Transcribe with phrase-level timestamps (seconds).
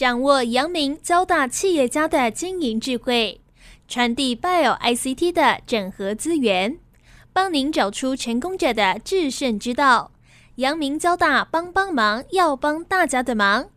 [0.00, 3.38] 掌握阳明交大企业家的经营智慧，
[3.86, 6.78] 传递 Bio ICT 的整合资源，
[7.34, 10.12] 帮您找出成功者的制胜之道。
[10.54, 13.68] 阳明交大帮帮忙，要帮大家的忙。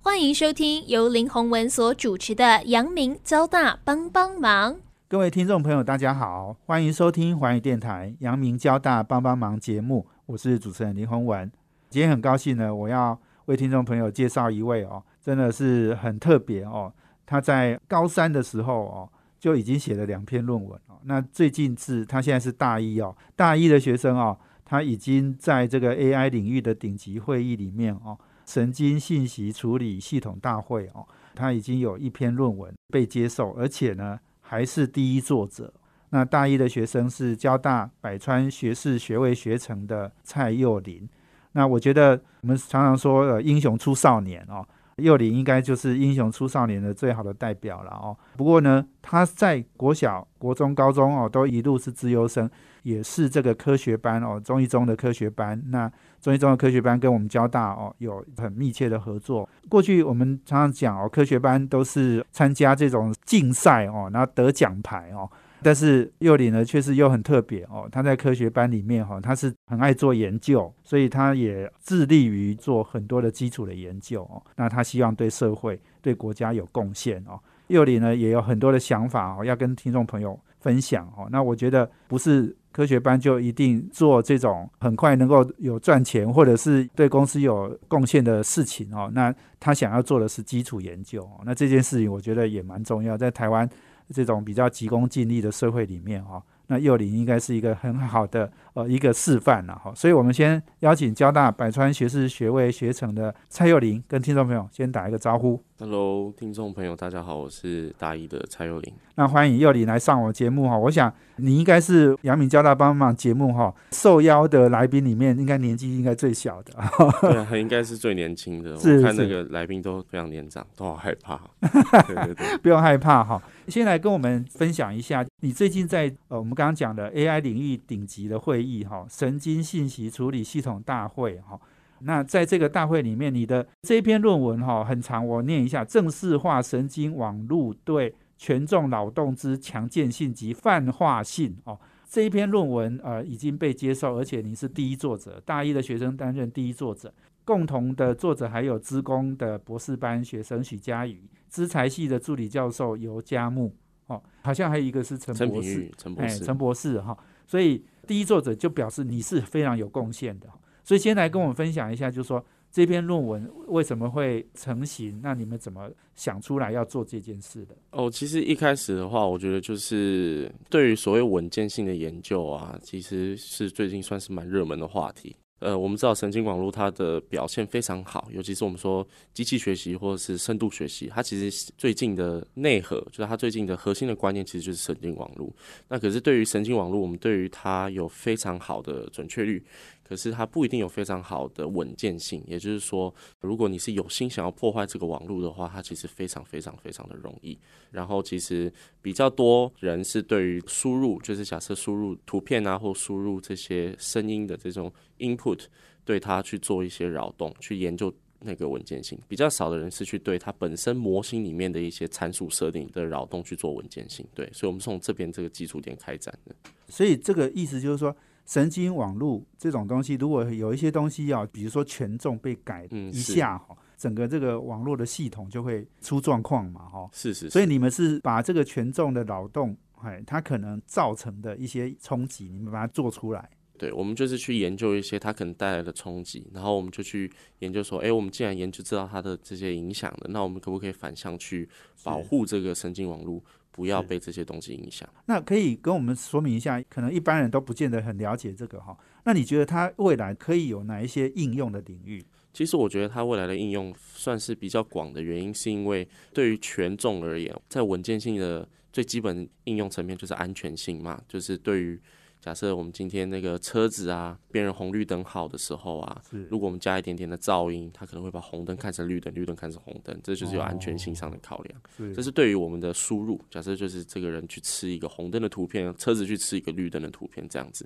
[0.00, 4.76] 欢迎收听由林宏文所主持的阳明交大帮帮忙。
[5.06, 11.52] 各位听众朋友，大家好，欢迎收听环宇电台阳明交大帮帮忙节目，我是主持人林宏文。
[11.90, 16.92] 今天很高兴呢，我要为听众朋友介绍一位哦，真的是很特别哦。
[17.26, 20.94] 他在高三的时候哦，就已经写了两篇论文哦。
[21.02, 24.38] 那最近是他现在是大一哦，大一的学生哦。
[24.64, 35.74] 他已经在这个 AI 领域的顶级会议里面哦，神经信息处理系统大会哦，他已经有一篇论文被接受，而且呢还是第一作者。
[36.10, 41.08] 那大一的学生是交大百川学士学位学程的蔡佑林。
[41.50, 44.64] 那我觉得我们常常说呃英雄出少年哦，
[45.02, 48.16] 幼林应该就是英雄出少年的最好的代表了哦。
[48.36, 52.50] 不过呢，他在国小、国中、高中哦都一路是资优生。
[52.82, 55.60] 也是这个科学班哦，中一中的科学班。
[55.70, 59.48] 那中一中的科学班跟我们交大哦有很密切的合作。
[59.68, 65.28] 过去我们常常讲哦，科学班都是参加这种竞赛哦，然后得奖牌哦。
[65.62, 67.88] 但是幼里呢，确实又很特别哦。
[67.90, 74.42] 他在科学班里面哈，他是很爱做研究，所以他也致力于做很多的基础的研究哦。
[74.56, 77.38] 那他希望对社会、对国家有贡献哦。
[77.68, 81.28] 幼里呢，也有很多的想法哦，要跟听众朋友分享哦。
[81.30, 82.56] 那我觉得不是。
[82.76, 89.10] 科学班就一定做这种很快能够有赚钱，或者是对公司有贡献的事情哦。
[89.14, 93.66] 那他想要做的是基础研究，哦那这件事情我觉得也蛮重要，在台湾
[94.12, 96.42] 这种比较急功近利的社会里面哦。
[96.68, 105.58] 那幼龄应该是一个很好的呃一个示范了哈，所以我们先邀请交大百川学士学位学成的蔡佑林跟听众朋友先打一个招呼。
[105.78, 108.92] Hello，听众朋友，大家好，我是大一的蔡佑林。
[109.14, 116.74] 那欢迎佑林来上我节目哈，我想你应该是阳明交大帮忙节目哈受邀的来宾里面，应该年纪应该最小的。
[117.22, 118.72] 对，应该是最年轻的。
[118.74, 121.40] 我看那个来宾都非常年长，都好害怕。
[122.06, 123.42] 对对对，不用害怕哈。
[123.68, 131.60] 先来跟我们分享一下，你最近在呃我们刚刚讲的 AI 领域顶级的会议哈，神经信息处理系统大会哈。
[132.00, 141.78] 那在这个大会里面，你的这篇论文哈很长，我念一下：正式化神经网络对权重脑动之强健性及泛化性哦。
[142.08, 147.12] 这一篇论文呃已经被接受，而且你是第一作者，大一的学生担任第一作者，
[147.44, 151.22] 共同的作者还有资工的博士班学生许佳宇。
[151.48, 153.74] 资财系的助理教授尤佳木，
[154.08, 157.16] 哦，好像还有一个是陈博士，陈博士，陈博士哈。
[157.46, 160.48] 所以第一作者就表示你是非常有贡献的。
[160.84, 165.20] 所以先来跟我们分享一下，就是说这篇论文为什么会成型？
[165.20, 167.74] 那你们怎么想出来要做这件事的？
[167.90, 175.34] 哦，其实一开始的话，我觉得就是对于所谓稳健性的研究啊，其实是最近算是蛮热门的话题。
[175.58, 185.50] 呃，我们知道神经网络它的表现非常好，尤其是我们说机器学习或者是深度学习，它其实最近的内核就是它最近的核心的观念，其实就是神经网络。
[185.88, 189.64] 那可是对于神经网络，我们对于它有非常好的准确率。
[190.08, 197.58] 可是它不一定有非常好的稳健性，也就是说，如果你是有心想要破坏这个网络的话，它其实非常非常非常的容易。
[197.90, 198.72] 然后其实
[199.02, 205.64] 比较多人是对于输入，就是假设输入图片啊，或输入这些声音的这种 input，
[206.04, 209.18] 对它去做一些扰动，去研究那个稳健性。
[209.26, 214.24] 比较少的人是去对它本身模型里面的一些参数设定的扰动去做稳健性。
[214.32, 216.54] 对，所以我们从这边这个基础点开展的。
[216.88, 218.16] 所以这个意思就是说。
[218.46, 227.10] 神经网络这种东西，如果有一些东西要，比如说权重被改一下哈，整个这个网络的系统就会出状况嘛哈。
[227.12, 227.50] 是是。
[227.50, 233.50] 所以你们是把这个权重的扰动，哎，它可能造成的一些冲击，你们把它做出来。
[233.78, 241.68] 对，我们就是去研究一些它可能带来的冲击，然后我们就去研究说，哎，我们既然研究知道它的这些影响了，那我们可不可以反向去
[242.02, 243.42] 保护这个神经网络？
[243.76, 245.08] 不要被这些东西影响。
[245.26, 248.98] 那可以跟我们说明一下，可能一般人都不见得很了解这个哈。
[249.24, 252.24] 那你觉得它未来可以有哪一些应用的领域？
[252.52, 262.00] 其实我觉得它未来的应用算是比较广的原因，是因为对于权重而言，在稳健性的最基本应用层面就是安全性嘛，就是对于。
[262.46, 272.14] 假设我们今天那个车子啊，辨认红绿灯好的时候啊，如果我们加一点点的噪音，它可能会把红灯看成绿灯，绿灯看成红灯，这就是有安全性上的考量。
[272.14, 273.40] 这是对于我们的输入。
[273.50, 277.84] 假设就是这个人去吃一个红灯的图片，车子去吃一个绿灯的图片，这样子。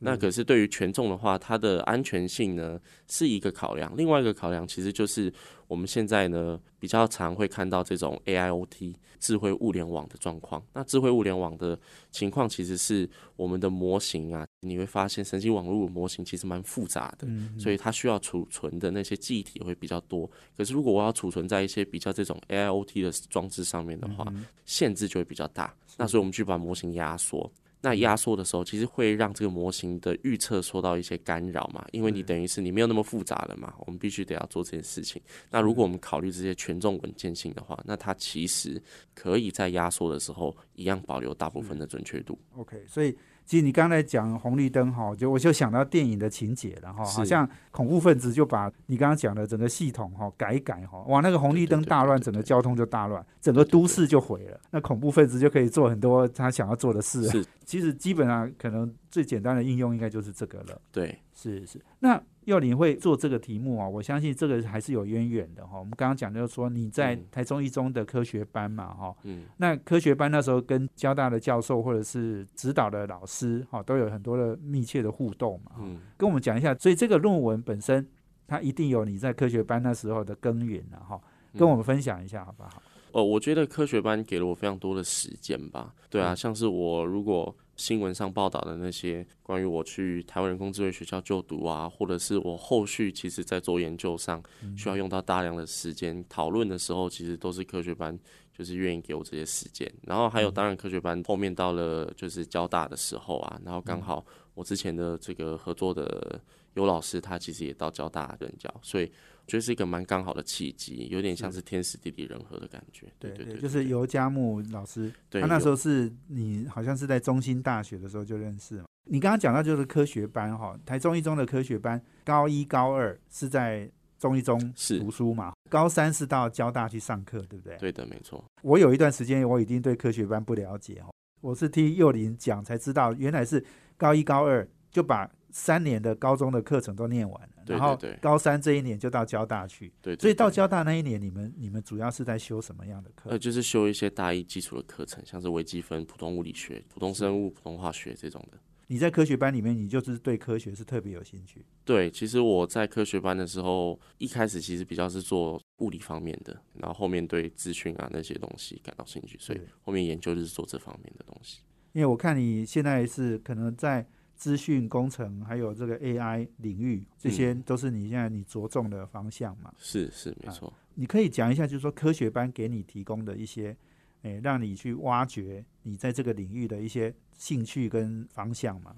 [0.00, 2.78] 那可是对于权重的话，它的安全性呢
[3.08, 3.90] 是一个考量。
[3.96, 5.32] 另外一个考量其实就是
[5.66, 10.62] 我们现在呢比较常会看到这种 AIoT 智慧物联网的状况。
[10.72, 11.78] 那智慧物联网的
[12.10, 17.26] 情况其实是我们的模型啊，你会发现神经网络模型其实蛮复杂的，
[17.58, 20.30] 所以它需要储存的那些记忆体会比较多。
[20.56, 24.26] 可是如果我要储存在一些比较这种 AIoT 的装置上面的话，
[24.66, 25.74] 限制就会比较大。
[25.96, 27.50] 那所以我们去把模型压缩。
[27.84, 31.84] 那压缩的时候，其实会让这个模型的预测受到一些干扰嘛？
[31.92, 35.20] 因为你等于是你没有那么复杂了嘛，我们必须得要做这件事情。
[35.50, 38.82] 那如果我们考虑这些权重稳健性的话，那它其实
[39.14, 42.38] 可以在压缩的时候一样保留大部分的准确度。
[42.56, 43.14] OK，所以。
[43.44, 57.28] 其实你刚才讲红绿灯哈，就我就想到电影的情节了哈，好像恐怖分子就把你刚刚讲的整个系统哈改一改哈，哇，那个红绿灯大乱，整个交通就大乱，整个都市就毁了，那恐怖分子就可以做很多他想要做的事。
[57.28, 60.80] 是，其实基本上可能最简单的应用应该就是这个了。
[60.90, 61.80] 对，是是。
[62.00, 65.78] 那要你会做这个题目啊，我相信这个还是有渊源的哈。
[65.78, 76.74] 我们刚刚讲就是说你在台中一中的科学班嘛哈，嗯，那科学班那时候跟交大的教授或者是指导的老师哈，都有很多的密切的互动嘛，嗯，跟我们讲一下。
[76.74, 78.04] 所以这个论文本身，
[78.48, 81.20] 它一定有你在科学班那时候的根源了哈，
[81.56, 82.82] 跟我们分享一下好不好？
[83.12, 85.94] 哦，我觉得科学班给了我非常多的时间吧。
[86.10, 87.56] 对啊，像是我如果。
[87.76, 94.42] 新闻上报道的那些关于我去台湾人工智慧学校就读啊，或者是我后续其实在做研究上
[94.76, 98.18] 需要用到大量的时间讨论的时候，其实都是科学班
[98.56, 99.92] 就是愿意给我这些时间。
[100.02, 104.24] 然后还有当然科学班后面到了就是交大的时候啊，然后刚好
[104.54, 106.40] 我之前的这个合作的
[106.74, 109.10] 尤老师他其实也到交大任教，所以。
[109.46, 113.06] 觉得是一个蛮刚好的契机，有点像是天时地利人和的感觉。
[113.18, 118.84] 对对对，就是尤佳木老师，他那时候是你好像是在中心大学的时候就认识嘛。
[119.10, 124.58] 你刚刚讲到就是科学班哈，台中一中的科学班，高一高二是在中一中
[124.98, 127.76] 读书嘛，高三是到交大去上课，对不对？
[127.76, 128.42] 对的，没错。
[128.62, 131.12] 我有一段时间我已经对科学班不了解哦，
[131.42, 133.62] 我是听幼林讲才知道，原来是
[133.98, 137.48] 高一高二就把三年的高中的课程都念完了。
[137.64, 143.30] 然后高三这一年就到交大去，对，所以到交大那一年，你们你们主要是在修什么样的课？
[143.30, 148.58] 呃，就是修一些大一基础的课程，像是微积分、普通物理学、普通生物、普通化学这种的。
[148.88, 151.64] 你在科学班里面，你就是对科学是特别有兴趣？
[151.84, 161.60] 对，其实我在科学班的时候，一开始其实比较是做物理方面的，然后后面对资讯啊那些东西感到兴趣，所以后面研究就是做这方面的东西。
[161.92, 164.04] 因为我看你现在是可能在。
[164.44, 169.72] 资讯工程还有这个 AI 领域，这些都是你现在你着重的方向嘛？
[169.78, 170.70] 是是没错。
[170.96, 173.74] 你可以讲一下，就是说科学班给你提供的一些，
[174.20, 178.94] 诶，让你去挖掘你在这个领域的一些兴趣跟方向嘛？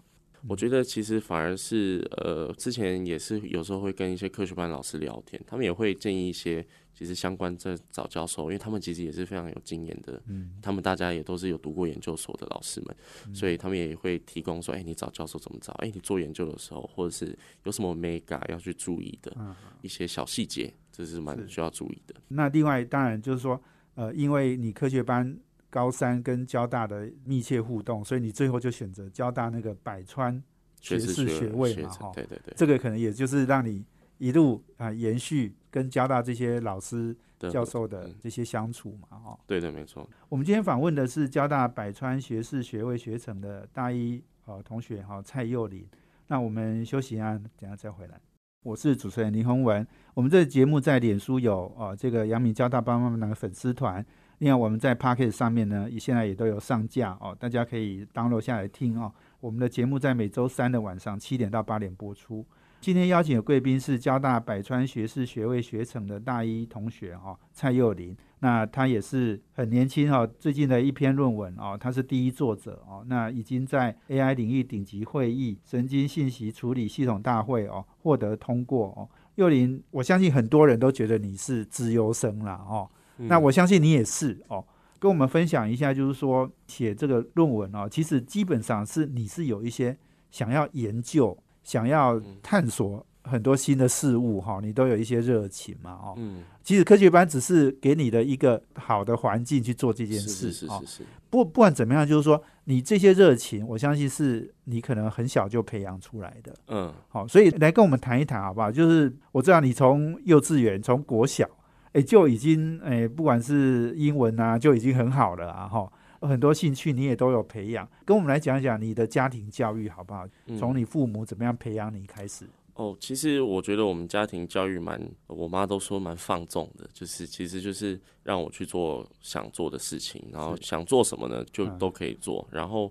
[0.49, 6.67] 我觉得其实反而是，呃，之前也是有时候会跟一些科学班老师聊天，他们也会建议一些。
[6.99, 15.75] 其实相关在找教授，因为他们其实也是非常有经验的，嗯，他们大家也都是有读过研究所的老师们，所以他们也会提供说，哎，你找教授怎么找？
[15.75, 19.37] 哎，你做研究的时候，或者是有什么 mega 要去注意的
[19.83, 22.15] 一些小细节，这是蛮需要注意的。
[22.29, 23.61] 那另外当然就是说，
[23.95, 25.39] 呃，因为你科学班
[25.69, 30.43] 高三跟交大的密切互动，所以你最后就选择交大那个百川
[30.81, 33.85] 学士学位嘛，哈，对对对，这个可能也就是让你。
[34.19, 39.39] 一路啊，延续跟交大这些老师、教授的这些相处嘛，哈。
[39.47, 40.09] 对的，没错。
[40.31, 45.87] 我们今天访问的是交大百川学士学位学程的大一呃同学哈，蔡佑林。
[46.29, 48.19] 那我们休息一下，等下再回来。
[48.63, 49.87] 我是主持人林宏文。
[50.15, 54.03] 我们这节目在脸书有呃这个阳明交大帮帮忙的粉丝团，
[54.39, 59.13] 另外我们在 p o c k e t 上面呢，也现在也都有上架哦，大家可以 download 下来听哦。
[59.41, 62.47] 我们的节目在每周三的晚上七点到八点播出。
[62.87, 68.17] 今天邀请的贵宾是交大百川学士学位学程的大一同学哈，蔡佑林。
[68.39, 73.05] 那他也是很年轻哈，最近的一篇论文哦，他是第一作者哦。
[73.09, 79.11] 那已经在 AI 领域顶级会议神经信息处理系统大会哦获得通过哦。
[79.35, 82.89] 佑林，我相信很多人都觉得你是资优生了哦。
[83.17, 84.65] 那我相信你也是哦。
[85.01, 89.99] 跟我们分享一下，就是说写这个论文哦，其实基本上是你是有一些
[90.31, 91.37] 想要研究。
[91.67, 101.03] 想要探索很多新的事物，哈，你都有一些热情嘛，哦，嗯，其实科学班只是给你的一个好的环境去做这件事，是是是。
[101.29, 108.71] 不不管怎么样，就是说你这些热情，我相信是你可能很小就培养出来的，嗯，好，所以来跟我们谈一谈好不好？
[108.71, 111.51] 就是我知道你从幼稚园，从国小，
[111.95, 115.93] 哎，就已经哎，不管是英文啊，就已经很好了啊，哈。
[116.21, 120.27] 很多兴趣你也都有培养，跟我们来讲讲你的家庭教育好不好？
[120.59, 122.47] 从你父母怎么样培养你开始？
[122.75, 132.47] 哦，其实我觉得我们家庭教育蛮，我妈都说蛮放纵的，就是其实就是让我去做想做的事情，然后想做什么呢，就都可以做。
[132.51, 132.83] 然后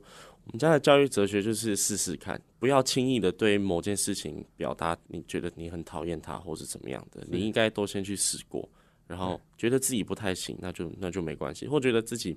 [0.45, 8.67] 我们家的教育哲学就是试试看，不要轻易的对某件事情表达你觉得你很讨厌它或是怎么样的，你应该都先去试过，
[9.05, 12.35] 然后觉得自己不太行，那就那就没关系，或觉得自己。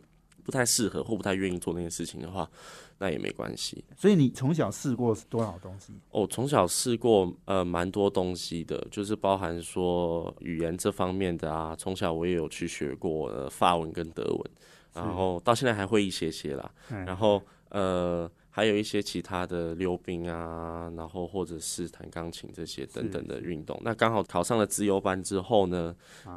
[0.49, 2.51] 不太适合或不太愿意做那件事情的话，
[2.97, 3.85] 那也没关系。
[3.95, 5.93] 所以你从小试过多少东西？
[6.11, 11.77] 哦，从小试过呃蛮多东西的，就是包含说语言这方面的啊。
[11.77, 14.51] 从小我也有去学过呃法文跟德文，
[14.95, 16.71] 然后到现在还会一些些啦。
[16.89, 18.31] 然后呃。
[18.59, 23.81] 还有一些其他的溜冰啊，然后或者是弹钢琴这些等等的运动。
[23.85, 25.95] 那刚好考上了自由班之后呢，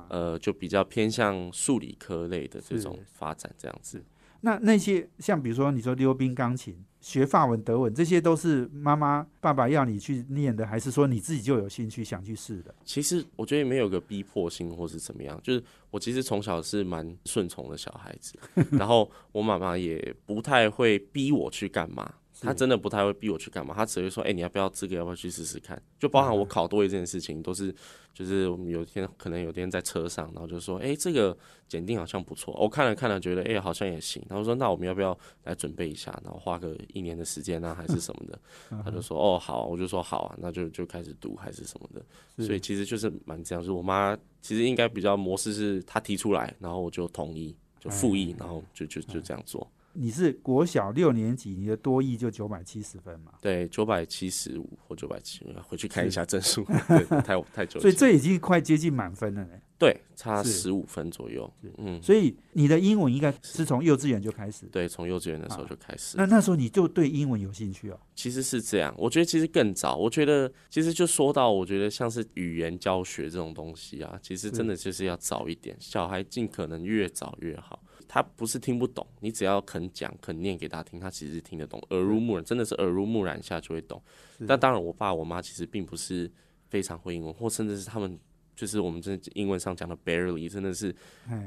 [0.07, 4.03] 呃，就比较偏向数理科类的这种发展这样子。
[4.41, 12.73] 那那些像比如说你说溜冰、钢琴、学法文、德文，这些都是妈妈、爸爸要你去念的，还是说你自己就有兴趣想去试的？
[12.83, 18.37] 其实我觉得没有个逼迫性或是怎么样，就是我其实从小是蛮顺从的小孩子，
[18.77, 22.11] 然后我妈妈也不太会逼我去干嘛。
[22.41, 24.95] 他真的不太会逼我去干嘛，他只会说：“哎，你要不要这个？
[24.95, 27.73] 要不要去试试看？”就包含我考多一这件事情，都是
[28.13, 34.23] 就是我们有一天可能有一天在车上，然后就说：“哎，这个检定好像不错。”我看了看了，觉得哎好像也行。
[34.27, 36.11] 然后说：“那我们要不要来准备一下？
[36.23, 38.39] 然后花个一年的时间呢，还是什么的？
[38.83, 42.03] ”他就说：“哦，好。”我就说：“好啊，那就就开始读还是什么的。”
[42.43, 49.71] 所以其实就是蛮这样，就是我妈其实应该比较模式是她提出来，然后我就同意，就复议，然后就就就这样做。
[49.93, 53.33] 你是国小六年级，你的多益就九百七十分嘛？
[53.41, 57.79] 对，九百七十五或九百七，回去看一下证书， 对，太太久。
[57.79, 59.49] 所以这已经快接近满分了呢。
[59.77, 61.51] 对，差十五分左右。
[61.79, 64.67] 嗯，所以你的英文应该是从幼稚园就开始。
[64.67, 66.15] 对，从幼稚园的时候就开始。
[66.17, 67.99] 那那时候你就对英文有兴趣哦？
[68.13, 69.95] 其实是这样，我觉得其实更早。
[69.95, 77.80] 我觉得其实就说到，我觉得像是语言教学这种东西啊，其实真的就是要早一点，小孩尽可能越早越好。
[78.13, 84.03] 他不是听不懂，你只要肯讲、肯念给他听，他其实听得懂，耳濡目染，真的是耳濡目染一下就会懂。
[84.45, 86.29] 但当然，我爸我妈其实并不是
[86.67, 88.19] 非常会英文，或甚至是他们。
[88.61, 90.95] 就是我们这英文上讲的 barely，真的是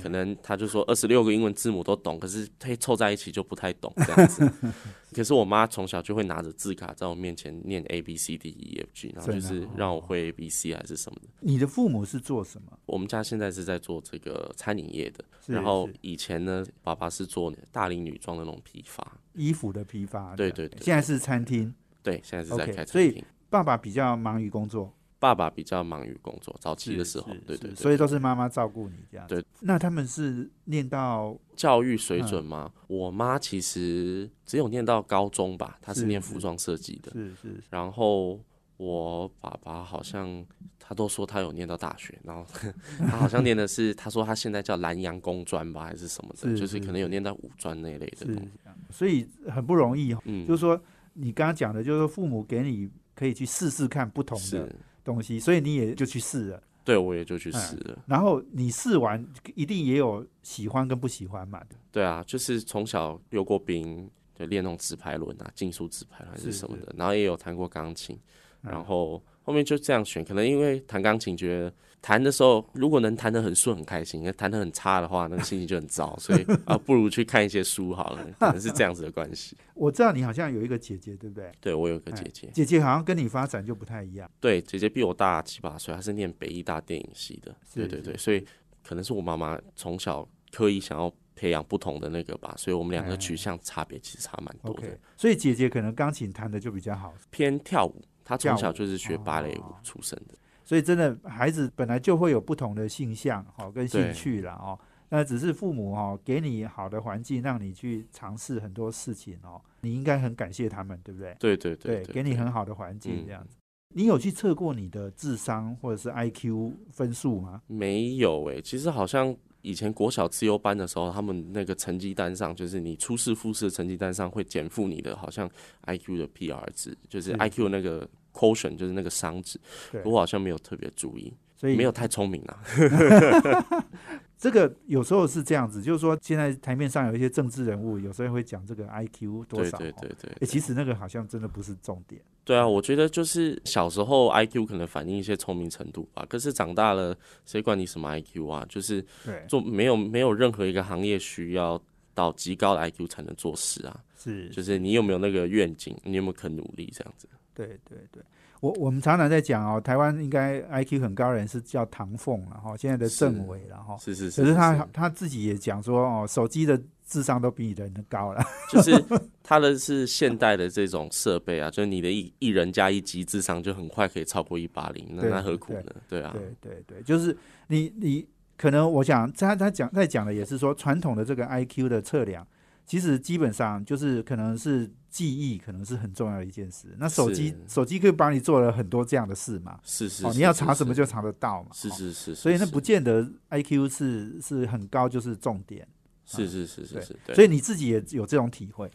[0.02, 4.52] 可能他就说二十六个英文字母都懂，可是他凑在一起就不太懂这样子。
[5.14, 11.28] 可是我妈从小就会拿着字卡在我面前念 A B C D E F G，然后就是让我会 A B C 还是什么的。
[11.38, 12.76] 你的父母是做什么？
[12.84, 20.34] 我们家现在是在做这个餐饮业的，然后以前呢，爸爸是做大龄女装的那种批发，衣服的批发。
[20.34, 20.80] 对对对。
[20.82, 21.72] 现在是餐厅。
[22.02, 22.92] 对，现在是在开餐厅。
[22.92, 24.92] 所以爸爸比较忙于工作。
[25.24, 29.26] 爸爸比较忙于工作，早期的时候，对对，所以都是妈妈照顾你这样。
[29.26, 32.70] 对，那他们是念到教育水准吗？
[32.88, 37.10] 我妈其实只有念到高中吧，她是念服装设计的。
[37.12, 37.64] 是是。
[37.70, 38.38] 然后
[38.76, 40.44] 我爸爸好像
[40.78, 42.44] 他都说他有念到大学，然后
[43.00, 48.26] 他好像念的是，他说他现在叫南洋工专吧，还是什么的，就是可能有念到五专那类的。
[48.26, 48.50] 东西，
[48.90, 50.14] 所以很不容易。
[50.26, 50.78] 嗯，就是说
[51.14, 54.70] 你刚刚讲的，就是说父母给你可以去试试看不同的。
[55.04, 56.62] 东西，所以你也就去试了。
[56.82, 57.98] 对，我也就去试了。
[58.06, 61.76] 然后你试完，一定也有喜欢跟不喜欢嘛的。
[61.92, 66.92] 对啊，就是从小溜过冰，就练那种直排轮啊，竞速直排还是什么的。
[66.96, 68.18] 然后也有弹过钢琴，
[68.62, 69.22] 然后。
[69.46, 79.56] 后面就这样选，可能因为弹钢琴，觉得弹的时候如果能弹得很顺，很开心；，弹得很差的话，那个心情就很糟， 所以啊，不如去看一些书好了，可能是这样子的关系。
[79.72, 81.50] 我知道你好像有一个姐姐，对不对？
[81.62, 84.30] 对，我有一个姐姐，姐姐好像跟你发展就不太一样。
[84.38, 87.56] 对，姐姐比我大七八岁，她是念北艺大电影系的。
[87.74, 88.46] 对对对，所以
[88.86, 94.98] 可能是我妈妈从小刻意想要培养不同的那个吧，所以我们两个取向差别其实差蛮多的。
[95.16, 98.02] 所以姐姐可能钢琴弹的就比较好，偏跳舞。
[98.22, 100.34] 她从小就是学芭蕾舞出身的，
[100.64, 104.78] 所以真的孩子本来就会有不同的性向哈跟兴趣了哦。
[105.10, 109.60] 那只是父母哈给你好的环境，让你去尝试很多事情哦。
[109.82, 111.36] 你应该很感谢他们，对不对？
[111.38, 113.56] 对对对，给你很好的环境这样子。
[113.94, 117.62] 你有去测过你的智商或者是 IQ 分数吗？
[117.66, 119.36] 没有诶，其实好像。
[119.66, 125.50] 以前国小自由班的时候，他们那个成绩单上，就是你初试、复试的成绩单上会减负你的，好像
[125.86, 129.58] I Q 的 P R 值，就是 I Q 那个 quotient，就是那个商值。
[130.04, 132.58] 我好像没有特别注意，所以没有太聪明啊。
[134.36, 139.78] 这个有时候是这样子，就是说现在台面上有一些政治人物，有时候会讲这个 I Q 多少。
[139.78, 140.32] 对对对对。
[140.40, 142.20] 哎，其实那个好像真的不是重点。
[142.44, 146.26] 对啊，我觉得就是小时候 I Q 可能反映一些聪明程度吧。
[146.28, 148.66] 可是长大了，谁管你什么 I Q 啊？
[148.68, 149.02] 就是
[149.48, 151.80] 做没有没有任何一个行业需要
[152.12, 153.98] 到极高的 I Q 才能做事啊。
[154.24, 157.28] 是，就是你有没有那个愿景，你有没有肯努力这样子？
[157.54, 158.22] 对对对。
[158.60, 163.94] 我我们常常在讲哦，台湾应该 IQ 很高的人是叫唐凤了哈，现在的政委了哈。
[163.98, 164.40] 是是是。
[164.40, 168.42] 可是他他自己也讲说哦，手机的智商都比你人高了。
[168.72, 168.92] 就是
[169.44, 175.92] 他的是现代的这种设备啊，就是你的一一人加一级智商就很快可以超过一八零，那那何苦呢？
[176.08, 176.32] 对啊。
[176.32, 178.26] 对对对，就是你你
[178.56, 182.46] 可能我想他他讲在讲的也是说传统的这个 IQ 的测量。
[182.86, 186.88] 其实基本上就是可能是记忆，可能是很重要的一件事。
[186.98, 189.78] 那手机手机可以帮你做了很多这样的事嘛？
[189.82, 191.70] 是是，你要查什么就查得到嘛？
[191.72, 195.86] 是是是，所以那不见得 I Q 是是很高就是重点。
[196.26, 198.90] 是是是是是，所以你自己也有这种体会。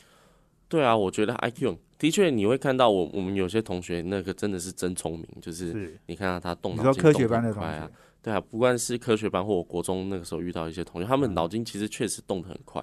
[0.68, 7.90] 对啊，我觉得 I Q 的确你会看到我我们有些同学那个真的是真聪明，就是你看到他动脑筋科学班的同学。
[8.22, 12.82] 对啊，不管是科学班或我国中那个时候遇到一些同学，他们脑筋其实确实动得很快，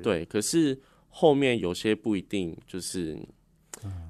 [0.00, 0.24] 对。
[0.24, 3.18] 可是后面有些不一定，就是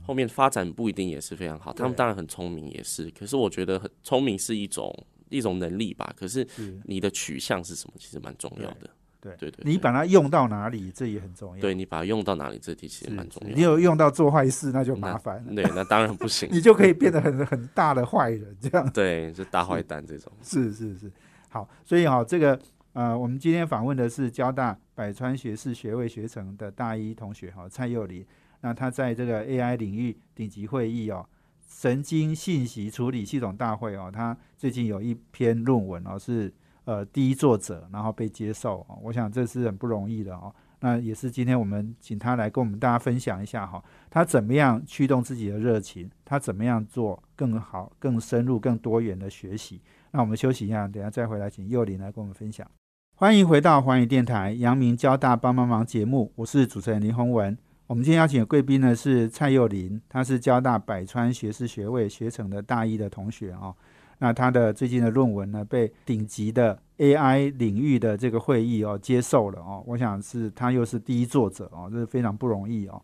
[0.06, 1.72] 后面发展不一定也是非常好。
[1.72, 3.10] 他们当然很聪明，也是。
[3.10, 4.94] 可是我觉得很聪明是一种
[5.28, 6.12] 一种能力吧。
[6.16, 6.46] 可是
[6.84, 8.88] 你的取向是什么，其实蛮重要的。
[9.20, 11.60] 对对对，你把它用到哪里，这也很重要。
[11.60, 13.54] 对你把它用到哪里，这题其实蛮重要。
[13.54, 15.44] 你有用到做坏事，那就麻烦。
[15.54, 16.48] 对，那当然不行。
[16.52, 18.88] 你就可以变得很很大的坏人，这样。
[18.94, 20.32] 对，是大坏蛋这种。
[20.42, 21.12] 是是是，
[21.50, 22.58] 好，所以哈，这个
[22.94, 28.24] 呃，我们今天访问的是交大百川学士学位学程的大一同学哈，蔡佑林。
[28.62, 31.26] 那他在这个 AI 领域顶级会议哦，
[31.68, 36.50] 神经信息处理系统大会哦，他最近有一篇论文哦是。
[36.90, 40.52] 呃，第一作者，然后被接受哦，我想这是很不容易的哦。
[40.80, 43.80] 那也是今天我们请他来跟我们大家分享一下哈，
[44.10, 49.80] 他怎么样驱动自己的热情，他怎么样做更好、更深入、更多元的学习。
[50.10, 52.68] 那我们休息一下，等下再回来，请幼林来跟我们分享。
[53.14, 57.56] 欢迎回到环宇电台阳明交大帮帮忙节目，我是主持人林宏文。
[57.86, 63.76] 我们今天邀请的贵宾呢是蔡佑林，他是交大百川学士学位学成的大一的同学哦。
[64.22, 73.00] 那他的最近的论文呢，被顶级的 AI 领域的这个会议哦接受了哦，我想是他又是第一作者哦，这是非常不容易哦。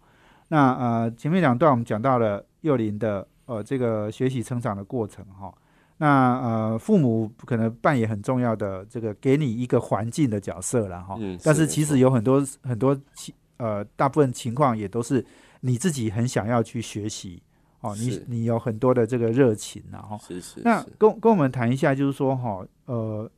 [0.49, 5.51] 那呃前面两段我们讲到了幼林的呃这个学习成长的过程哈，
[5.97, 15.25] 那呃父母可能扮演很重要的这个给你一个环境的角色了哈，但是其实有很多很多情呃大部分情况也都是
[15.63, 17.43] 你自己很想要去学习。
[17.81, 20.61] 哦，你你有很多的这个热情啊，哈，是是。
[20.65, 23.31] 那跟跟我们谈一下，就是说哈，呃，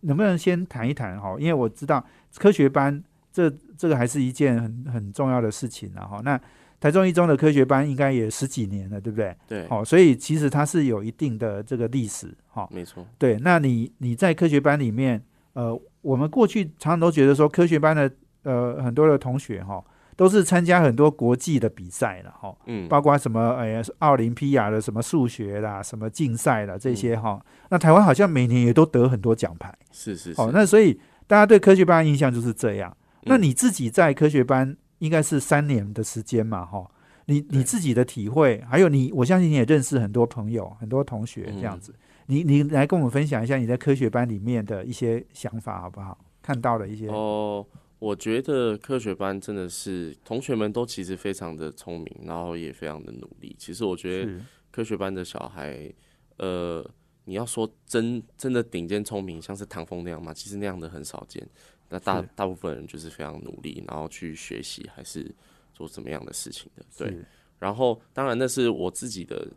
[0.00, 1.36] 能不能先谈一谈哈？
[1.38, 2.04] 因为我知道
[2.36, 6.20] 科学班这这个还是一件很很重要的事情了哈。
[6.24, 6.38] 那
[6.78, 9.34] 台中一中的科学班应该也十几年了，对不对？
[9.46, 9.66] 对。
[9.70, 12.68] 哦，所以其实它是有一定的这个历史哈。
[12.70, 13.06] 没错。
[13.16, 15.22] 对，那你你在科学班里面，
[15.54, 18.10] 呃，我们过去常常都觉得说科学班的
[18.42, 19.82] 呃很多的同学哈。
[20.16, 27.38] 都是参加很多国际的比赛了哈，嗯，包括什么哎奥林匹亚的什么数学啦，什么竞赛啦这些哈。
[27.68, 30.32] 那台湾好像每年也都得很多奖牌，是是。
[30.38, 32.96] 哦，那所以大家对科学班的印象就是这样。
[33.24, 36.90] 那你自己在科学班应该是三年的时间嘛哈？
[37.26, 41.94] 你你自己的体会，还有你，我相信你也认识很多朋友、很多同学这样子。
[42.26, 46.16] 你你来跟我们分享一下你在科学班里面的一些想法好不好？
[46.40, 47.66] 看到了一些哦。
[47.98, 53.56] 我觉得科学班真的是同学们都其实非常的聪明，然后也非常的努力。
[53.58, 54.32] 其实我觉得
[54.70, 55.90] 科学班的小孩，
[56.36, 56.86] 呃，
[57.24, 61.46] 你要说真真的顶尖聪明，像是唐风那样嘛，其实那样的很少见。
[61.88, 65.34] 那大大部分人就是非常努力，然后去学习还是
[65.72, 66.84] 做什么样的事情的。
[66.98, 67.16] 对。
[67.58, 69.48] 然后当然那是我自己的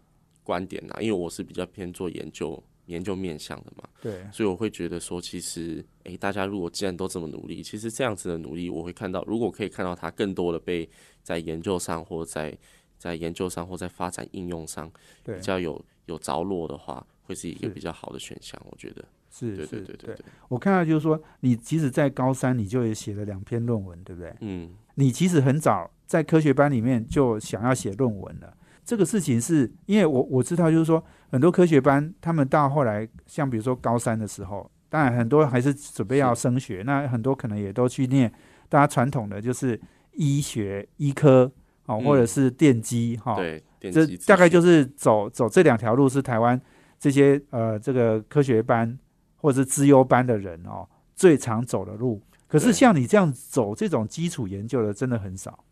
[0.44, 2.64] 观点啦，因为我是比较偏做研究。
[2.90, 10.90] 研究面向的嘛，对，所以我会觉得说，其实，诶，大家如果既然都这么努力，其实这样子的努力，我会看到，如果可以看到它更多的被
[11.22, 12.58] 在研究上，或在
[12.98, 14.92] 在研究上，或在发展应用上，
[15.24, 18.60] 比较有有着落的话，会是一个比较好的选项。
[18.70, 20.16] 我觉得是，对对对对。
[20.48, 24.34] 我看到就是说，你即使在高三，你就也写了两篇论文，对不对？
[24.42, 28.58] 嗯，你其实很早在科学班里面就想要写论文了。
[28.90, 38.34] 这个事情是因为我我知道，就是说很多科学班，他们到后来，像比如说高三的时候，当然很多还是准备要升学，那很多可能也都去念
[38.68, 39.80] 大家传统的就是
[40.14, 41.52] 医学、医科，
[41.86, 46.60] 哦，或者是电机，哈，对，这大概就是走走这两条路，是台湾
[46.98, 48.98] 这些呃这个科学班
[49.36, 52.20] 或者是资优班的人哦最常走的路。
[52.48, 55.64] 可是像你这样走这种基础研究的，真的很少。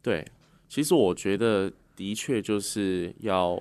[0.00, 0.26] 对，
[0.70, 1.70] 其实我觉得。
[1.96, 3.60] 的确就是要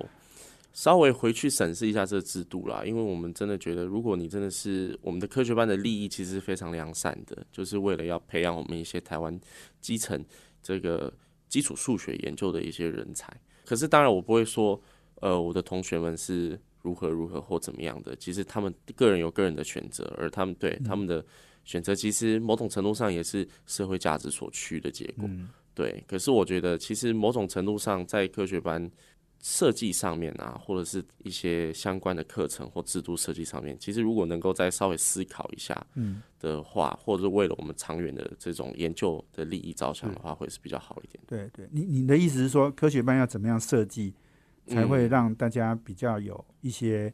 [0.74, 9.38] 稍微回去审视一下这个制度啦，因为我们真的觉得，如果你真的是我们的科学班的利益，其实是非常良善的，就是为了要培养我们一些台湾
[9.82, 10.24] 基层
[10.63, 11.13] 这个
[11.50, 13.32] 基础数学研究的一些人才。
[13.65, 14.82] 可是当然，我不会说
[15.15, 21.24] 呃，我的同学们是如何如何或怎么样的，其实他们个人有个人的选择，而他们对他们的
[21.65, 25.30] 选择，其实某种程度上也是社会价值所趋的结果。
[25.73, 28.89] 对，可是我觉得，其实某种程度上，在科学班
[29.39, 41.23] 设计上面啊，或者是一些相关的课程或制度设计上面，其实如果能够再稍微思考一下嗯，的话，或者是为了我们长远的这种研究的利益着想的话，会是比较好一点。
[41.25, 44.13] 对对，你你的意思是说，科学班要怎么样设计，
[44.67, 47.12] 才会嗯让大家比较有一些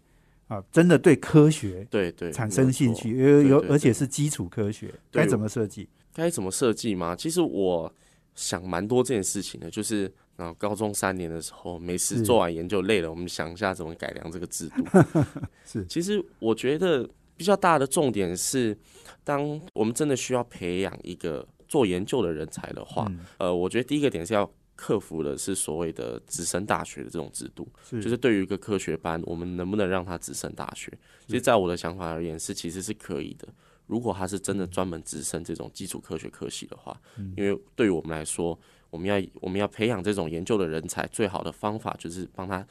[0.48, 5.88] 啊，真的对科学对对产生兴趣，有有而且是基础科学，该怎么设计？
[6.14, 7.16] 该怎么设计吗？
[7.16, 7.94] 其实我
[8.38, 14.86] 想蛮多这件事情的，就是然后高中三年的时候，没事做完研究累了，我们想一下怎么改良这个制度。
[15.66, 18.78] 是其实我觉得比较大的重点是，
[19.24, 27.68] 当我们真的需要培养一个做研究的人才的话，嗯，呃，我觉得第一个点是要克服的是所谓的直升大学的这种制度。
[27.90, 30.92] 是就是对于一个科学班，我们能不能让他直升大学？
[31.26, 33.48] 其实，在我的想法而言，是其实是可以的。
[33.88, 37.02] 如果他是真的专门直升这种基础科学科系的话，
[37.36, 38.58] 因为对于我们来说，
[38.90, 42.66] 我们要我们要培养这种研究的人才，最好的方法就是帮他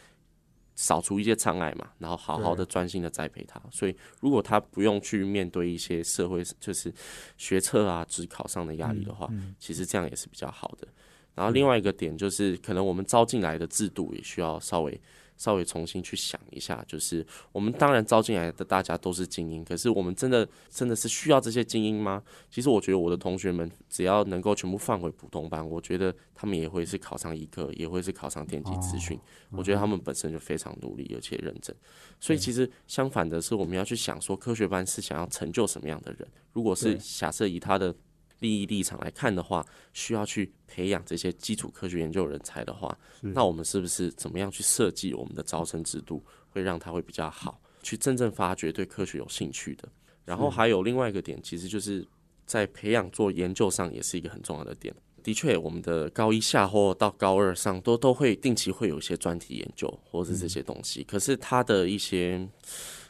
[0.74, 3.61] 扫除一些障碍嘛，然后好好的专心的栽培他。
[3.70, 6.92] 所以，如果他不用去面对一些社会就是
[7.38, 9.26] 学测啊、职考上的压力的话，
[9.59, 10.87] 其实这样也是比较好的。
[11.35, 15.00] 然后另外一个点就是，可能我们招进来的制度也需要稍微
[15.37, 16.85] 稍微重新去想一下。
[16.87, 22.22] 就是我们当然招进来的大家都是精英，可是我们真的真的是需要这些精英吗？
[22.51, 29.18] 其实我觉得我的同学们只要能够全部放回普通班，我觉得他们也会是考上医科，也会是考上电机资讯。
[29.51, 31.75] 我觉得他们本身就非常努力而且认真。
[32.18, 36.27] 所以其实相反的是，我们要去想说，科学班是想要成就什么样的人？
[36.53, 37.94] 如果是假设以他的
[38.40, 49.88] 利益立场来看的话，需要去培养这些基础科学研究人才的话，那我们是不是怎么样去设计我们的招生制度，会让它会比较好，去真正发掘对科学有兴趣的？
[50.25, 52.07] 然后还有另外一个点，其实就是
[52.44, 54.94] 在培养做研究上也是一个很重要的点。
[55.22, 62.49] 的确，我们的高一下或到高二上都都会定期会有一些专题研究或者是这些东西，可是它的一些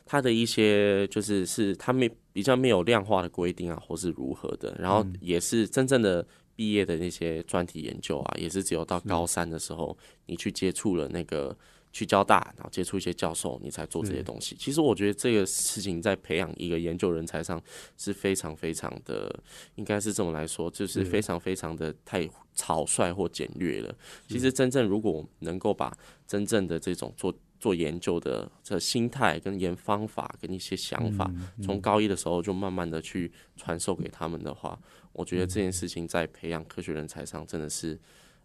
[0.07, 11.55] 它的一些就是是它没比较没有量化的规定啊，或是如何的，然后也是真正的毕业的那些专题研究啊，也是只有到高三的时候，你去接触了那个
[11.93, 14.55] 去交大，然后接触一些教授，你才做这些东西。
[14.57, 17.61] 其实我觉得这个事情在培养一个研究人才上
[17.97, 19.35] 是非常非常的，
[19.75, 23.95] 应该是这么来说，就是非常非常的太草率或简略了。
[24.29, 31.31] 其实真正如果能够把真正的这种做做研究的这心态跟研方法跟一些想法，
[31.63, 34.79] 从高一的时候就慢慢的去传授给他们的话，
[35.13, 37.99] 我觉得这件事情在培养科学人才上真的是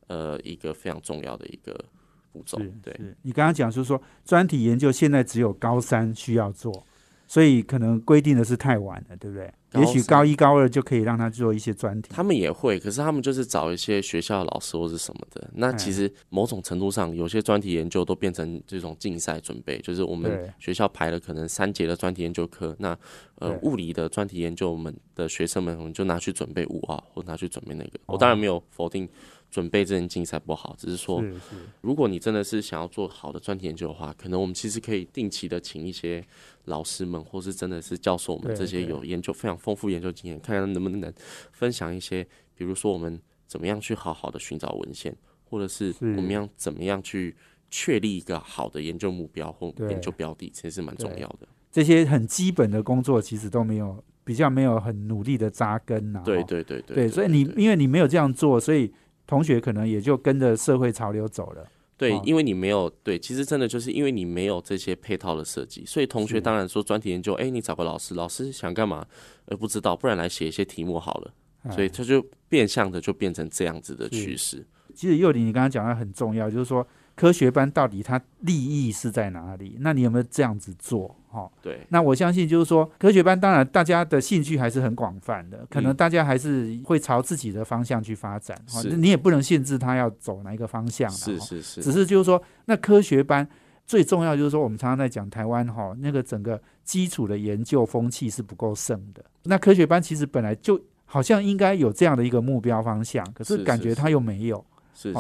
[0.08, 1.86] 呃一个非常重要的一个
[2.32, 2.58] 步骤。
[2.82, 6.86] 对，你刚刚讲就是说专题研究现在只有高三需要做，
[7.32, 9.50] 所以可能规定的是太晚了，对不对？
[9.80, 12.10] 也许高一高二就可以让他做一些专题。
[12.13, 15.50] 他们也会，可是他们就是找一些学校老师或是什么的。
[15.54, 22.94] 那其实某种程度上，有些专题研究都变成这种竞赛准备，就是我们学校排了可能三节的专题研究课，那
[23.36, 27.91] 呃物理的专题研究，我们的学生们我们就拿去准备五号，或拿去准备那个。
[28.08, 29.08] 我当然没有否定
[29.52, 31.40] 准备这件竞赛不好，只是说是是，
[31.82, 36.26] 如果你真的是想要做好的专题研究的话，可能我们其实可以定期的请一些
[36.66, 41.14] 老师们，或是真的是教授们这些有研究非常丰富研究经验，看看能不能
[41.52, 46.16] 分享一些，比如说我们怎么样去好好的寻找文献，或者是是。
[46.16, 47.36] 我们要怎么样去
[47.70, 51.48] 确立一个好的研究目标或研究标的，其实是蛮重要的。
[51.70, 56.46] 这些很基本的工作其实都没有比较没有很努力的扎根呐、对哦。
[56.48, 58.94] 对对对对，所以你因为你没有这样做，所以
[59.32, 61.62] 同学可能也就跟着社会潮流走了。
[61.62, 69.08] 哦，对因为你没有对，其实真的就是因为你没有这些配套的设计，所以同学当然说专题研究，哎，你找个老师，老师想干嘛？
[69.46, 71.34] 呃，不知道，不然来写一些题目好了。
[71.74, 74.67] 所以他就变相的就变成这样子的趋势。
[74.94, 79.78] 其实幼林，你刚刚讲的很重要，就是说科学班到底它利益是在哪里？
[79.80, 81.15] 那你有没有这样子做？
[81.30, 88.58] 哈、哦，对，那我相信就是说科学班，当然大家的兴趣还是很广泛的，可能大家还是会朝自己的方向去发展。
[88.67, 93.47] 哈、是你也不能限制他要走哪一个方向是是是，只是就是说，那科学班
[93.86, 99.24] 最重要就是说，我们常常在讲台湾哈，那个整个基础的研究风气是不够盛的。
[99.43, 104.71] 那科学班其实本来就好像应该有这样的一个目标方向，可是感觉他又没有哦，是是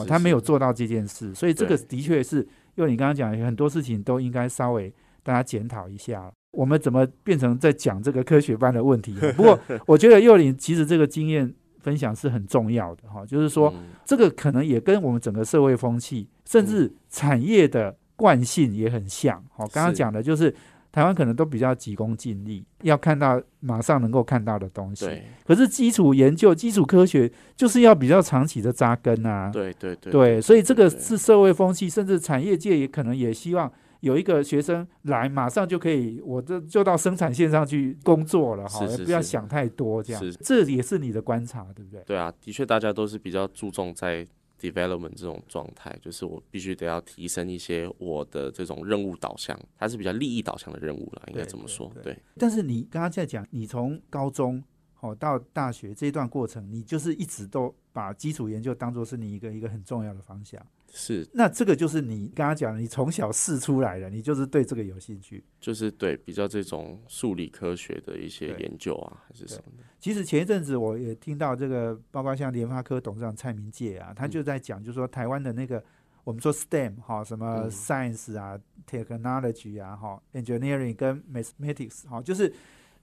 [0.07, 6.31] 他没有做到这件事，所以这个的确是，因为你刚刚讲有很多事情都应该稍微大家检讨一下。
[6.51, 9.13] 我们怎么变成在讲这个科学班的问题？
[9.35, 13.71] 不过 我觉得幼林其实这个经验分享是很重要的哈，就是说。
[13.75, 19.37] 嗯这个可能也跟我们整个社会风气，甚至产业的惯性也很像。
[19.55, 20.53] 哦，刚刚讲的就是
[20.91, 25.05] 台湾可能都比较急功近利，要看到马上能够看到的东西。
[25.05, 29.49] 对可是基础研究、基础科学就是要比较长期的扎根啊。
[29.51, 40.33] 对对对对，所以这个是社会风气，甚至产业界也可能也希望有一个学生来，马上就可以，我这就到生产线上去工作了哈，不要想太多这样是。
[40.33, 42.03] 这也是你的观察，对不对？
[42.05, 44.27] 对啊，的确大家都是比较注重在
[44.61, 51.91] development 这种状态，就是我必须得要提升一些我的这种任务导向，它是比较利益导向的任务了，应该这么说。
[51.95, 54.63] 对对，但是你刚刚在讲，你从高中
[54.99, 60.63] 哦到大学这一段过程，你就是一直都把基础研究当做是你一个一个很重要的方向。
[60.91, 61.27] 是。
[61.33, 65.43] 那这个就是你刚刚讲的，你从小试出来的，你就是对这个有兴趣。
[65.59, 69.83] 就是对比较这种数理科学的一些研究啊，还是什么的。
[69.99, 75.83] 其实前一阵子我也听到这个，包括像联发科董事长蔡明介啊，他就在讲，就是说台湾的那个
[76.23, 77.71] 我们说 STEM 哈，什么嗯。
[77.71, 82.51] science 啊、technology 啊、哈 engineering 跟 mathematics 哈，就是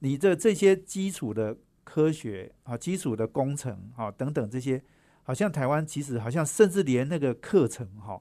[0.00, 4.82] 你的这些基础的科学啊、基础的工程啊等等这些，
[5.28, 8.18] 好像台湾其实好像甚至连那个课程哈。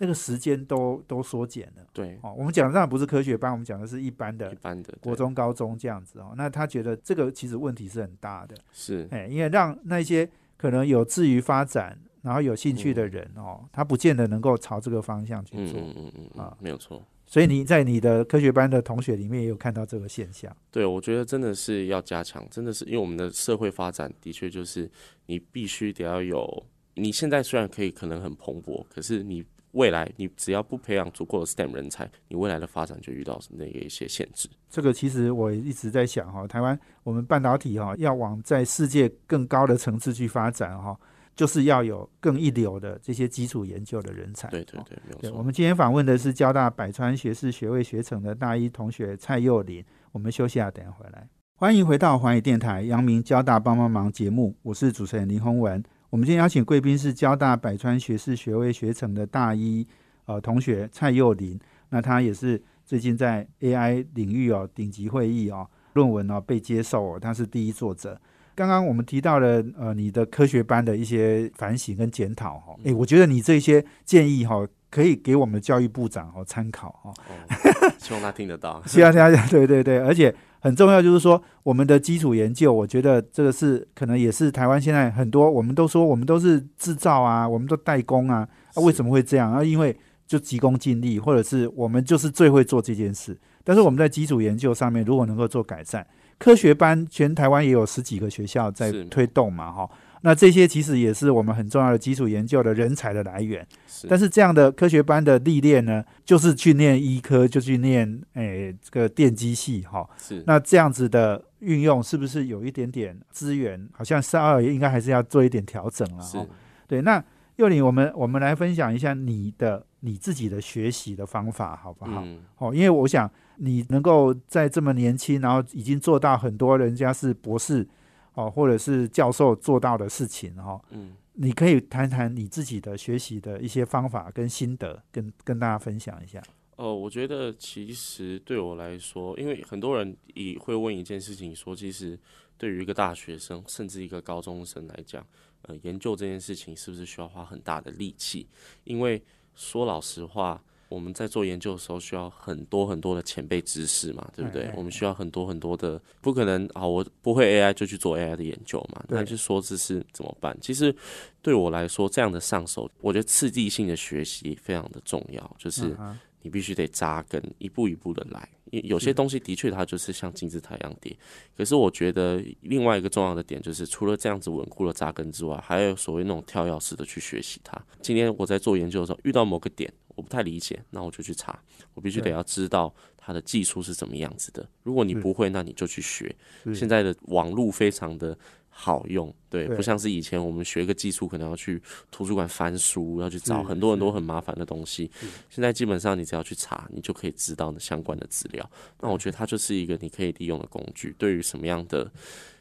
[0.00, 2.32] 那个时间都都缩减了对，哦。
[2.38, 6.34] 我们讲的当然不是科学班，我们讲的是一般的一般的国中、高中这样子哦。
[6.36, 8.56] 那他觉得这个其实问题是很大的。
[8.72, 15.80] 是哎，因为让那些可能有志于发展，然后有兴趣的人哦，他不见得能够朝这个方向去嗯做。
[15.80, 17.02] 嗯嗯嗯啊嗯，没有错。
[17.28, 20.50] 所以你在你的科学班的同学里面也有看到这个现象。
[20.72, 24.90] 对，我觉得真的是要加强，真的是因为我们的社会发展的确就是
[25.26, 34.48] 你必须得要有，你现在虽然可以可能很蓬勃，可是你未来你只要不培养足够的 STEM 人才，你未来的发展就遇到那个一些限制。
[34.70, 40.98] 这个其实我一直在想哈、台湾我们半导体哈、要往在世界更高的层次去发展哈、
[41.38, 44.48] 就是要有更一流的这些基础研究的人才。
[44.48, 45.40] 哦对对对，没有对，我。
[45.40, 49.84] 们今天访问的是交大百川学士学位学程的大一同学蔡佑林。
[50.10, 51.28] 我们休息下，等下回来。
[51.54, 55.80] 欢迎回到环宇电台阳明交大帮帮忙节目，我是主持人林宏文。
[56.10, 59.86] 我们今天邀请贵宾是交大百川学士学位学程的大一
[60.24, 61.56] 呃同学蔡佑林，
[61.90, 68.20] 那他也是最近在 AI 领域哦顶级会议哦论文哦被接受哦，他是第一作者。
[68.58, 78.82] 刚刚我们提到了呃你的科学班的一些反省跟检讨哈，诶，我觉得你这些建议哈、可以给我们教育部长哦参考哈、哦， 希望他听得到。
[78.84, 88.38] 希望大家对对对，而且很重要就是说我们的基础研究，我觉得这个是可能也是台湾现在很多我们都说我们都是制造啊，我们都代工啊，
[88.74, 89.62] 啊为什么会这样啊？
[89.62, 96.04] 因为就急功近利，或者是我们就是最会做这件事，但是我们在基础研究上面如果能够做改善，
[96.38, 99.90] 科学班全台湾也有十几个学校在推动嘛，哈。
[100.22, 103.64] 那这些其实也是我们很重要的基础研究的人才的来源。
[103.86, 110.04] 是，但是这样的科学班的历练呢，就是去念医科，就去念诶、这个电机系哈。
[110.18, 113.88] 是那这样子的运用是不是有一点点资源？
[113.92, 116.46] 好像稍微应该还是要做一点调整了是哈。
[116.88, 117.22] 对，那
[117.58, 122.22] 幼林，我们我们来分享一下你的你自己的学习的方法好不好？
[122.24, 127.86] 嗯哦，因为我想你能够在这么年轻，然后已经做到很多人家是博士
[128.34, 131.14] 哦，或者是教授做到的事情哈、哦，嗯。
[131.40, 136.42] 你可以谈谈你自己的学习的一些方法跟心得，跟跟大家分享一下。
[136.74, 142.18] 哦，我觉得其实对我来说，因为很多人也会问一件事情，说其实
[142.56, 145.24] 对于一个大学生，甚至一个高中生来讲，
[145.68, 148.48] 呃，研究这件事情是不是需要花很大的力气？
[148.84, 149.22] 因为
[149.54, 154.72] 说老实话，我们在做研究的时候需要很多很多的前辈知识嘛，对不对？
[154.74, 160.58] 我们需要很多很多的，不可能啊，我不会 AI 就去做 AI 的研究嘛，那就说这是怎么办？
[160.60, 160.94] 其实
[161.42, 165.96] 对我来说，这样的上手，我觉得刺激性的学习非常的重要，就是。
[166.40, 168.48] 你必须得扎根，一步一步的来。
[168.70, 171.16] 有些东西的确它就是像金字塔一样叠，
[171.56, 177.80] 可是我觉得另外一个重要的点就是，除了这样子稳固的扎根之外，还有所谓那种跳跃式的去学习它。
[178.00, 181.58] 今天我在做研究的时候遇到某个点，我不太理解，那我就去查，
[181.94, 184.68] 我必须得要知道它的技术是怎么样子的。
[184.82, 186.34] 如果你不会，那你就去学。
[186.74, 188.36] 现在的网络非常的
[188.80, 195.10] 好用，对，对不像是以前我们学个技术可能要去图书馆翻书，要去找很多很多很麻烦的东西。
[195.50, 198.70] 现在基本上你只要去查，你就可以知道相关的资料。
[199.00, 201.12] 那我觉得它就是一个你可以利用的工具。
[201.18, 202.08] 对于什么样的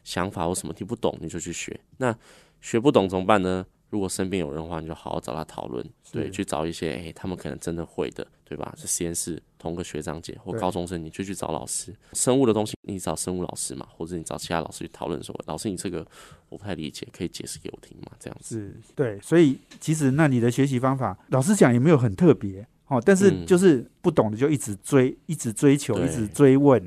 [0.04, 1.80] 想法或什么听不懂，你就去学。
[1.98, 2.18] 那
[2.62, 3.64] 学不懂怎么办呢？
[3.90, 8.74] 如果身边有人的话，你就好好找他讨论，对，去找一些诶、他们可能真的会的，对吧？
[8.78, 11.96] 是实验室同个学长姐或高中生，你就去找老师。
[12.14, 16.06] 生物的东西，你找生物老师嘛，或者你找其他老师去讨论说，老师你这个
[16.50, 18.12] 我不太理解，可以解释给我听吗？
[18.20, 18.58] 这样子。
[18.58, 26.82] 是对，所以其实那你的学习方法，老师讲也没有很特别哦，但是嗯就是不懂的就一直追，一直追求，一直追问，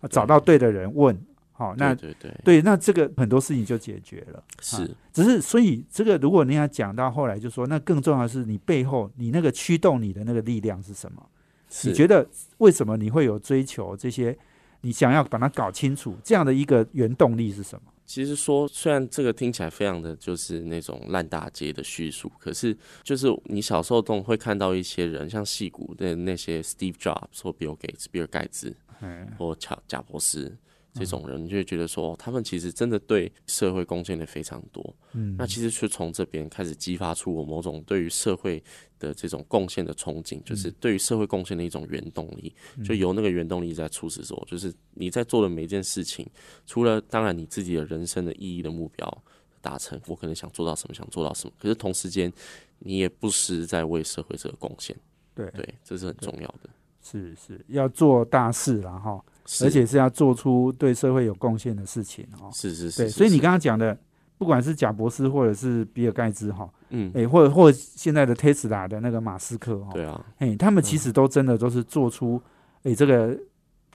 [0.00, 1.18] 啊找到对的人问，
[1.56, 4.42] 好、那对对对，对，那这个很多事情就解决了。
[4.60, 11.26] 是只是，所以这个如果你要讲到后来，就说那更重要的是你背后你那个驱动你的那个力量是什么？
[11.84, 14.36] 你觉得为什么你会有追求这些？
[14.82, 17.92] 你想要把它搞清楚，这样的一个原动力是什么？
[18.04, 30.56] 其实说，虽然这个听起来非常的就是那种烂大街的叙述，可是就是你小时候都会看到一些人，像戏骨的那些 Steve Jobs 或 Bill Gates、比尔盖茨嗯，或乔贾博士
[30.98, 34.96] 这种人，你就会觉得说，哦他们其实真的对社会贡献的非常多。
[35.12, 35.36] 嗯。
[35.38, 38.62] 那其实是从这边开始激发出我某种对于社会
[38.98, 42.54] 的这种贡献的憧憬，就是对于社会贡献的一种原动力，
[42.84, 46.26] 就由那个原动力在促使着我，就是你在做的每一件事情，
[46.66, 49.22] 除了当然你自己的人生的意义的目标
[49.60, 52.32] 达成，我可能想做到什么，想做到什么，可是同时间
[52.78, 54.96] 你也不时在为社会这个贡献，
[55.34, 56.70] 对，对，这是很重要的，
[57.02, 62.50] 是是要做大事了哈，是而且是要做出对社会有贡献的事情哦。
[62.52, 63.96] 是，是是是，所以你刚刚讲的，
[64.38, 72.40] 不管是贾博士或者是比尔盖茨哈，嗯，诶，或者或者现在的 Tesla 的那个马斯克哈，对啊，哎，他们其实都真的都是做出
[72.82, 73.38] 诶这个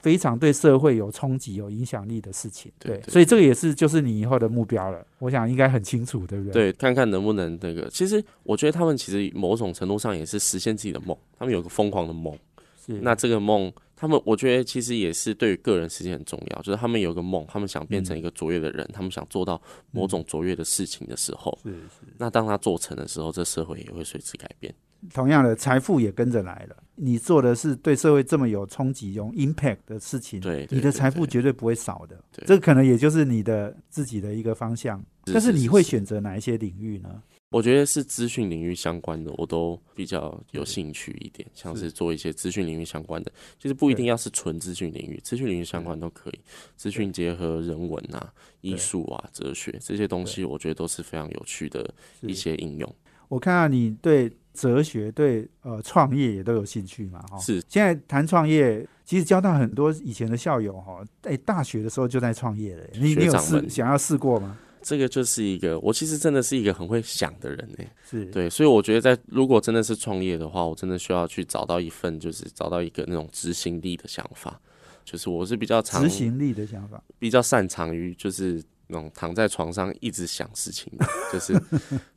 [0.01, 2.71] 非常对社会有冲击、有影响力的事情。
[2.79, 5.05] 对对所以这个也是就是你以后的目标了。
[5.19, 6.53] 我想应该很清楚，对不对？
[6.53, 7.87] 对，看看能不能那个。
[7.89, 12.35] 其实我觉得他们其实某种程度上也是实现自己的梦，他们有个疯狂的梦。
[12.83, 19.61] 是那这个梦，他们我觉得其实也是对于个人实现很重要，就是他们有个梦，他们想变成一个卓越的人，他们想做到
[19.91, 24.73] 某种卓越的事情的时候，是是，那当他做成的时候，这社会也会随之改变。
[25.13, 26.75] 同样的财富也跟着来了。
[26.95, 32.19] 你做的是对社会这么有冲击、有 impact 的事情，对对你的财富绝对不会少的。
[32.31, 34.99] 对这可能也就是你的自己的一个方向。
[35.27, 37.21] 是但是你会选择哪一些领域呢？
[37.51, 46.39] 我觉得是资讯领域相关的，我都比较有兴趣一点，像是做一些资讯领域相关的，其实不一定要是纯资讯领域，资讯领域相关都可以。
[46.77, 52.95] 资讯结合人文啊、艺术啊、哲学这些东西，我觉得都是非常有趣的一些应用。
[53.27, 57.37] 我看到你对哲学、对呃创业也都有兴趣嘛，哈。
[57.37, 62.83] 是现在谈创业，其实交到很多以前的校友哈，在大学的时候就在创业了。
[62.93, 64.57] 你你有试想要试过吗？
[64.81, 67.85] 这个就是一个，我其实真的是一个很会想的人呢。
[68.09, 74.59] 是，对，所以我觉得在如果真的是创业的话，我真的需要去找到一份，就是找到一个那种执行力的想法。
[75.03, 77.03] 就是我是比较常执行力的想法。
[77.17, 81.59] 比较擅长于就是那种躺在床上一直想事情的，就是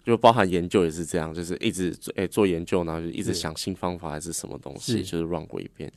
[0.04, 1.92] 就包含研究也是这样，就是一直
[2.28, 5.90] 做研究，然后就一直想新方法还是什么东西，是就是 run 过一遍。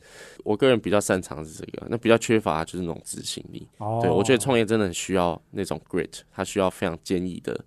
[0.44, 3.68] 我个人比较擅长的是这个，那比较缺乏就是那种执行力。
[3.78, 7.64] 哦，对我觉得创业真的很需要那种 grit，它需要非常坚毅的，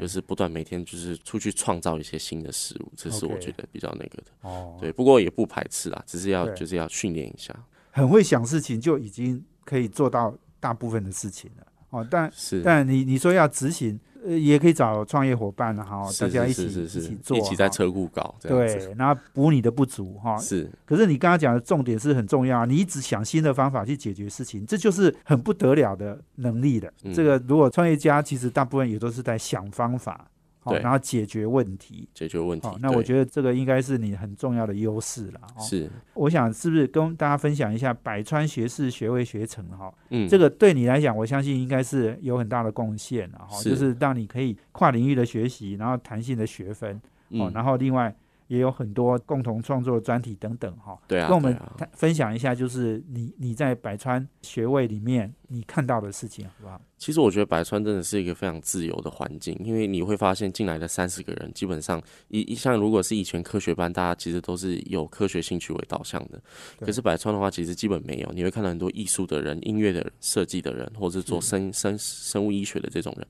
[0.00, 4.24] 就是不断每天就是出去创造一些新的事物，这是我觉得比较那个的。
[4.42, 7.54] 哦，对，不过也不排斥啦，只是要就是要训练一下。
[7.90, 11.66] 很会想事情，就已经可以做到大部分的事情了。
[11.90, 18.34] 哦，但是，但你你说要执行，呃，也可以找创业伙伴哈，是大家一起一起做，一起在车库搞。
[18.40, 20.36] 对，然后补你的不足哈。
[20.36, 26.92] 是可是你刚刚讲的重点是很重要，你一直想新的方法去解决事情，这就是很不得了的能力的。
[27.04, 30.28] 嗯这个如果创业家其实大部分也都是在想方法，
[30.74, 32.08] 然后解决问题。
[32.14, 32.76] 解决问题好、。
[32.80, 35.40] 那我觉得这个应该是你很重要的优势了。
[35.56, 46.94] 哦，是，我想是不是跟大家分享一下百川学士学位学程哈、嗯，这个对你来讲，我相信应该是有很大的贡献了哈，是就是让你可以跨领域的学习，然后弹性的学分
[47.30, 48.14] 哦，嗯然后另外
[48.48, 50.98] 也有很多共同创作的专题等等哈。
[51.06, 51.58] 对啊，跟我们
[51.92, 56.80] 分享一下，就是你你在百川学位里面你看到的事情，好不好？
[56.98, 66.40] 其实我觉得百川真的是一个非常自由的环境，因为你会发现进来的三十个人，基本上一一像如果是以前科学班，大家其实都是有科学兴趣为导向的。
[66.80, 73.26] 可是百川的话，其实基本没有，你会看到很多艺术的人、音乐的人、设计的人，或者是做生生生物医学的这种人，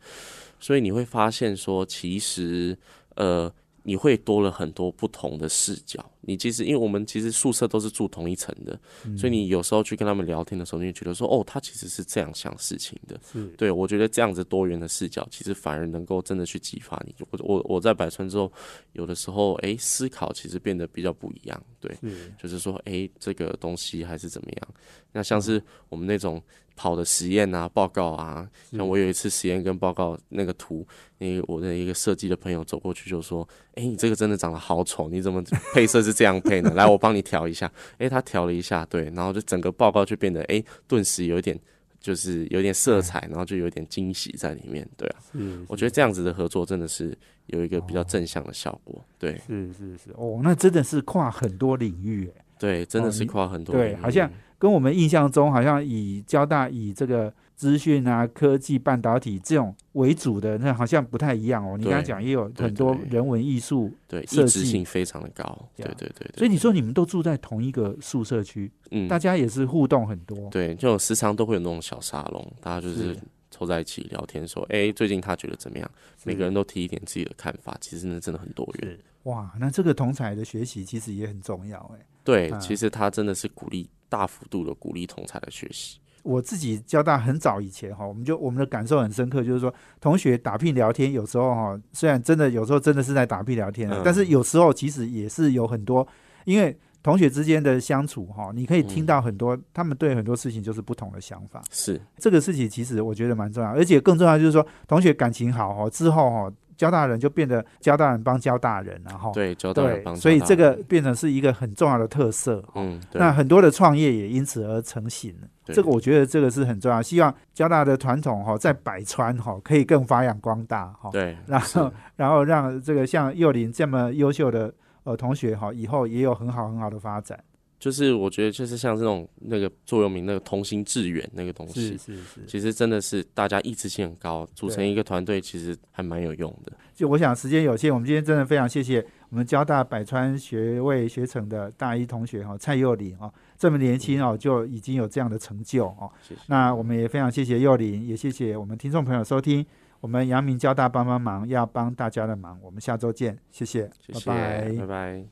[0.61, 2.76] 所以你会发现说，其实
[3.16, 3.52] 呃。
[3.87, 6.05] 你会多了很多不同的视角。
[6.26, 13.18] 你其实，因为我们其实宿舍都是住同一层的，嗯所以你有时候去跟他们聊天的时候，你会觉得说，哦，他其实是这样想事情的。
[13.57, 17.14] 对，我觉得这样子多元的视角，其实反而能够真的去激发你。
[17.30, 18.53] 我我我在百川之后，
[18.92, 21.62] 有的时候诶思考其实变得比较不一样。
[21.80, 24.68] 对，是就是说诶这个东西还是怎么样。
[25.12, 26.42] 那像是我们那种
[26.74, 30.86] 跑的实验啊、报告啊，像我有一次实验跟报告那个图，
[31.16, 35.42] 那个我的一个设计的朋友走过去就说：“诶，你这个真的长得好丑，你怎么
[35.72, 36.72] 配色是这样配呢？
[36.74, 41.58] 来，我帮你调一下。”诶，他调了一下，对，然后就整个报告就变得诶，顿时有一点。
[41.98, 44.88] 就是有点色彩，然后就有点惊喜在里面。
[44.96, 49.04] 对啊，是，我觉得这样子的合作真的是有一个比较正向的效果。
[49.18, 57.32] 对，是是是，哦，那真的是跨很多领域，哎，对，真的是跨很多对，好像跟我们印象中好像以交大以这个。
[57.57, 61.76] 资讯啊，科技、半导体这种为主的，那好像不太一样哦。
[61.78, 65.68] 你刚刚讲也有很多人文艺术，对，设计性非常的高。
[65.74, 66.30] 对对对。
[66.36, 70.50] 所以你说你们都住在同一个宿舍区，嗯，大家也是互动很多。
[70.50, 73.16] 对，就时常都会有那种小沙龙，大家就是
[73.50, 75.90] 凑在一起聊天，说，哎，最近他觉得怎么样？
[76.24, 78.98] 每个人都提一点自己的看法，其实那真的很多元。
[79.22, 82.07] 哇，那这个同才的学习其实也很重要，哎。
[82.22, 85.98] 对，其实他真的是鼓励大幅度的鼓励同才的学习。
[86.27, 96.07] 我自己交大很早以前哈，我们就我们的感受很深刻，就是说同学打屁聊天，有时候哈，虽然真的有时候真的是在打屁聊天，但是有时候其实也是有很多，
[96.45, 101.62] 因为同学之间的相处哈，你可以听到很多他们对很多事情就是不同的想法。
[101.70, 106.53] 是这个事情其实我觉得蛮重要，而且更重要就是说同学感情好哈，之后哈。
[106.77, 112.62] 交大人就变得交大人帮交大人，然后对交大人帮，所以这个变成是一个很重要的特色。
[112.74, 115.49] 嗯，那很多的创业也因此而成型了。
[115.64, 117.03] 这个我觉得这个是很重要。
[117.03, 121.11] 希望交大的传统哈，在百川哈可以更发扬光大哈。
[121.11, 124.72] 对，然后然后让这个像幼林这么优秀的
[125.05, 127.39] 呃同学哈，以后也有很好很好的发展。
[127.79, 136.72] 就是我觉得，就是像这种那个座右铭，那个同心致远那个东西，是是是，其实真的是大家意志性很高，组成一个团队，其实还蛮有用的。
[136.95, 146.11] 就我想时间有限，我们今天真的非常谢谢我们交大百川学位学程的大一同学哈，蔡佑林哈，这么年轻哦就已经有这样的成就哦。
[146.27, 146.41] 谢谢。
[146.47, 149.64] 那我们也非常谢谢佑林，也谢谢我们听众朋友收听
[150.01, 152.59] 我们阳明交大帮帮忙，要帮大家的忙。
[152.62, 155.24] 我们下周见，谢谢，拜拜，拜拜。